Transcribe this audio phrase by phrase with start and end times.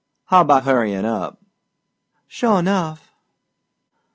[0.25, 1.39] "How 'bout hurryin' up?"
[2.27, 3.11] "Sure enough."